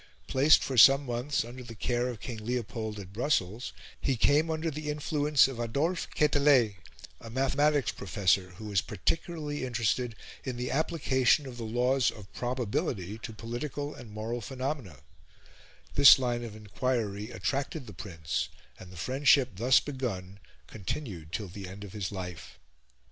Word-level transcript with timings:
Placed 0.25 0.63
for 0.63 0.79
some 0.79 1.05
months 1.05 1.45
under 1.45 1.61
the 1.61 1.75
care 1.75 2.07
of 2.09 2.19
King 2.19 2.43
Leopold 2.43 2.97
at 2.97 3.13
Brussels, 3.13 3.71
he 4.01 4.17
came 4.17 4.49
under 4.49 4.71
the 4.71 4.89
influence 4.89 5.47
of 5.47 5.59
Adolphe 5.59 6.07
Quetelet, 6.15 6.77
a 7.19 7.29
mathematical 7.29 7.93
professor, 7.95 8.49
who 8.57 8.65
was 8.65 8.81
particularly 8.81 9.63
interested 9.63 10.15
in 10.43 10.57
the 10.57 10.71
application 10.71 11.45
of 11.45 11.57
the 11.57 11.63
laws 11.65 12.09
of 12.09 12.33
probability 12.33 13.19
to 13.19 13.31
political 13.31 13.93
and 13.93 14.09
moral 14.09 14.41
phenomena; 14.41 15.01
this 15.93 16.17
line 16.17 16.43
of 16.43 16.55
inquiry 16.55 17.29
attracted 17.29 17.85
the 17.85 17.93
Prince, 17.93 18.49
and 18.79 18.91
the 18.91 18.97
friendship 18.97 19.51
thus 19.57 19.79
begun 19.79 20.39
continued 20.65 21.31
till 21.31 21.47
the 21.47 21.67
end 21.67 21.83
of 21.83 21.93
his 21.93 22.11
life. 22.11 22.57